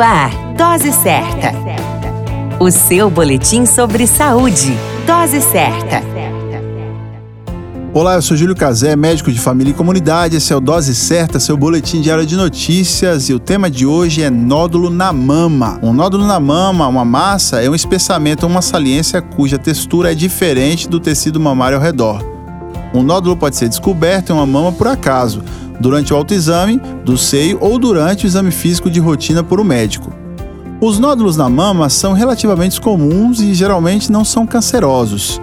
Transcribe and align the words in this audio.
Ar, 0.00 0.30
Dose 0.56 0.92
Certa. 0.92 1.52
O 2.58 2.70
seu 2.70 3.10
boletim 3.10 3.66
sobre 3.66 4.06
saúde. 4.06 4.74
Dose 5.06 5.42
Certa. 5.42 6.02
Olá, 7.92 8.14
eu 8.14 8.22
sou 8.22 8.34
Júlio 8.34 8.56
Cazé, 8.56 8.96
médico 8.96 9.30
de 9.30 9.38
família 9.38 9.72
e 9.72 9.74
comunidade. 9.74 10.36
Esse 10.36 10.54
é 10.54 10.56
o 10.56 10.60
Dose 10.60 10.94
Certa, 10.94 11.38
seu 11.38 11.54
boletim 11.54 12.00
diário 12.00 12.24
de 12.24 12.34
notícias. 12.34 13.28
E 13.28 13.34
o 13.34 13.38
tema 13.38 13.70
de 13.70 13.84
hoje 13.84 14.22
é 14.22 14.30
nódulo 14.30 14.88
na 14.88 15.12
mama. 15.12 15.78
Um 15.82 15.92
nódulo 15.92 16.26
na 16.26 16.40
mama, 16.40 16.88
uma 16.88 17.04
massa, 17.04 17.62
é 17.62 17.68
um 17.68 17.74
espessamento 17.74 18.46
ou 18.46 18.50
uma 18.50 18.62
saliência 18.62 19.20
cuja 19.20 19.58
textura 19.58 20.12
é 20.12 20.14
diferente 20.14 20.88
do 20.88 20.98
tecido 20.98 21.38
mamário 21.38 21.76
ao 21.76 21.82
redor. 21.82 22.24
Um 22.94 23.02
nódulo 23.02 23.36
pode 23.36 23.56
ser 23.56 23.68
descoberto 23.68 24.30
em 24.30 24.32
uma 24.32 24.46
mama 24.46 24.72
por 24.72 24.88
acaso, 24.88 25.42
durante 25.78 26.12
o 26.12 26.16
autoexame 26.16 26.80
do 27.04 27.16
seio 27.16 27.58
ou 27.60 27.78
durante 27.78 28.24
o 28.24 28.26
exame 28.26 28.50
físico 28.50 28.90
de 28.90 29.00
rotina 29.00 29.42
por 29.42 29.60
um 29.60 29.64
médico. 29.64 30.12
Os 30.80 30.98
nódulos 30.98 31.36
na 31.36 31.48
mama 31.48 31.88
são 31.88 32.12
relativamente 32.12 32.80
comuns 32.80 33.40
e 33.40 33.52
geralmente 33.52 34.10
não 34.10 34.24
são 34.24 34.46
cancerosos. 34.46 35.40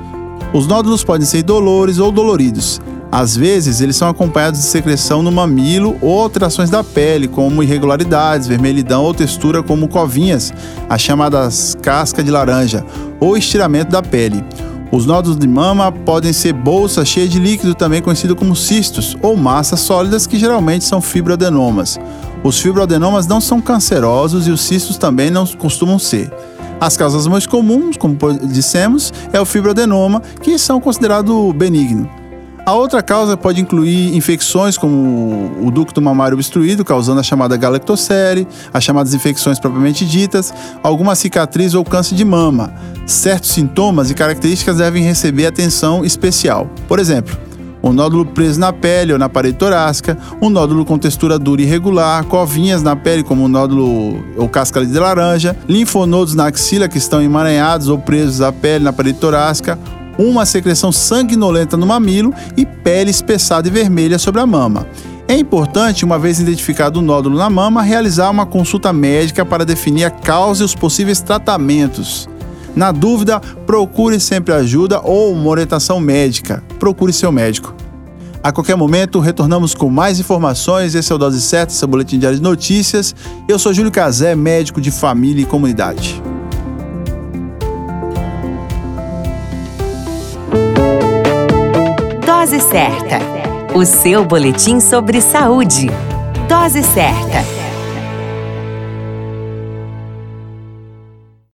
Os 0.53 0.65
nódulos 0.65 1.03
podem 1.03 1.27
ser 1.27 1.43
dolores 1.43 1.99
ou 1.99 2.11
doloridos. 2.11 2.81
Às 3.11 3.37
vezes, 3.37 3.79
eles 3.79 3.95
são 3.95 4.09
acompanhados 4.09 4.59
de 4.59 4.65
secreção 4.65 5.23
no 5.23 5.31
mamilo 5.31 5.95
ou 6.01 6.19
alterações 6.19 6.69
da 6.69 6.83
pele, 6.83 7.27
como 7.27 7.63
irregularidades, 7.63 8.47
vermelhidão 8.47 9.03
ou 9.03 9.13
textura 9.13 9.63
como 9.63 9.87
covinhas, 9.87 10.53
as 10.89 11.01
chamadas 11.01 11.75
casca 11.81 12.23
de 12.23 12.29
laranja, 12.29 12.83
ou 13.19 13.37
estiramento 13.37 13.91
da 13.91 14.01
pele. 14.01 14.43
Os 14.89 15.05
nódulos 15.05 15.37
de 15.37 15.47
mama 15.47 15.91
podem 15.91 16.31
ser 16.31 16.53
bolsas 16.53 17.09
cheias 17.09 17.29
de 17.29 17.39
líquido, 17.39 17.75
também 17.75 18.01
conhecido 18.01 18.35
como 18.35 18.55
cistos, 18.55 19.17
ou 19.21 19.35
massas 19.35 19.81
sólidas 19.81 20.25
que 20.25 20.39
geralmente 20.39 20.85
são 20.85 21.01
fibroadenomas. 21.01 21.99
Os 22.41 22.59
fibroadenomas 22.59 23.27
não 23.27 23.41
são 23.41 23.59
cancerosos 23.59 24.47
e 24.47 24.51
os 24.51 24.61
cistos 24.61 24.97
também 24.97 25.29
não 25.29 25.45
costumam 25.45 25.99
ser. 25.99 26.31
As 26.79 26.95
causas 26.95 27.27
mais 27.27 27.45
comuns, 27.45 27.97
como 27.97 28.17
dissemos, 28.43 29.11
é 29.33 29.41
o 29.41 29.45
fibroadenoma, 29.45 30.21
que 30.41 30.57
são 30.57 30.79
considerados 30.79 31.51
benignos. 31.53 32.07
A 32.65 32.73
outra 32.73 33.01
causa 33.01 33.35
pode 33.35 33.61
incluir 33.61 34.15
infecções 34.15 34.77
como 34.77 35.51
o 35.61 35.71
ducto 35.71 36.01
mamário 36.01 36.35
obstruído, 36.35 36.85
causando 36.85 37.19
a 37.19 37.23
chamada 37.23 37.57
galactocele, 37.57 38.47
as 38.73 38.83
chamadas 38.83 39.13
infecções 39.13 39.57
propriamente 39.57 40.05
ditas, 40.05 40.53
alguma 40.83 41.15
cicatriz 41.15 41.73
ou 41.73 41.83
câncer 41.83 42.15
de 42.15 42.25
mama. 42.25 42.73
Certos 43.07 43.51
sintomas 43.51 44.11
e 44.11 44.13
características 44.13 44.79
devem 44.79 45.01
receber 45.01 45.45
atenção 45.45 46.03
especial. 46.03 46.69
Por 46.89 46.99
exemplo, 46.99 47.37
um 47.81 47.93
nódulo 47.93 48.25
preso 48.25 48.59
na 48.59 48.73
pele 48.73 49.13
ou 49.13 49.17
na 49.17 49.29
parede 49.29 49.57
torácica, 49.57 50.17
um 50.41 50.49
nódulo 50.49 50.83
com 50.83 50.97
textura 50.97 51.39
dura 51.39 51.61
e 51.61 51.63
irregular, 51.63 52.25
covinhas 52.25 52.83
na 52.83 52.97
pele 52.97 53.23
como 53.23 53.45
o 53.45 53.47
nódulo 53.47 54.21
ou 54.35 54.49
casca 54.49 54.85
de 54.85 54.99
laranja, 54.99 55.55
linfonodos 55.69 56.35
na 56.35 56.47
axila 56.47 56.89
que 56.89 56.97
estão 56.97 57.21
emaranhados 57.21 57.87
ou 57.87 57.97
presos 57.97 58.41
à 58.41 58.51
pele 58.51 58.83
na 58.83 58.91
parede 58.91 59.19
torácica, 59.19 59.79
uma 60.19 60.45
secreção 60.45 60.91
sanguinolenta 60.91 61.77
no 61.77 61.85
mamilo 61.85 62.33
e 62.57 62.65
pele 62.65 63.09
espessada 63.09 63.69
e 63.69 63.71
vermelha 63.71 64.19
sobre 64.19 64.41
a 64.41 64.45
mama. 64.45 64.85
É 65.29 65.37
importante, 65.37 66.03
uma 66.03 66.19
vez 66.19 66.41
identificado 66.41 66.99
o 66.99 67.01
nódulo 67.01 67.37
na 67.37 67.49
mama, 67.49 67.81
realizar 67.81 68.29
uma 68.29 68.45
consulta 68.45 68.91
médica 68.91 69.45
para 69.45 69.63
definir 69.63 70.03
a 70.03 70.11
causa 70.11 70.63
e 70.63 70.65
os 70.65 70.75
possíveis 70.75 71.21
tratamentos. 71.21 72.27
Na 72.77 72.91
dúvida, 72.91 73.39
procure 73.65 74.19
sempre 74.19 74.53
ajuda 74.53 75.01
ou 75.03 75.33
uma 75.33 75.49
orientação 75.49 75.99
médica. 75.99 76.63
Procure 76.77 77.11
seu 77.11 77.31
médico. 77.31 77.73
A 78.43 78.51
qualquer 78.51 78.77
momento, 78.77 79.19
retornamos 79.19 79.73
com 79.73 79.89
mais 79.89 80.19
informações. 80.19 80.93
Esse 80.93 81.11
é 81.11 81.15
o 81.15 81.17
Dose 81.17 81.41
Certa, 81.41 81.73
seu 81.73 81.87
boletim 81.87 82.19
diário 82.19 82.37
de 82.37 82.43
notícias. 82.43 83.15
Eu 83.49 83.57
sou 83.57 83.73
Júlio 83.73 83.91
Cazé, 83.91 84.35
médico 84.35 84.79
de 84.79 84.91
família 84.91 85.41
e 85.41 85.45
comunidade. 85.45 86.21
Dose 92.23 92.59
Certa. 92.61 93.17
O 93.73 93.83
seu 93.85 94.23
boletim 94.23 94.79
sobre 94.79 95.19
saúde. 95.19 95.89
Dose 96.47 96.83
Certa. 96.83 97.56